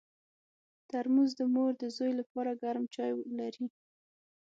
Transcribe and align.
ترموز 0.89 1.31
د 1.39 1.41
مور 1.53 1.71
د 1.81 1.83
زوی 1.95 2.11
لپاره 2.19 2.51
ګرم 2.63 2.85
چای 2.95 3.11
لري. 3.39 3.65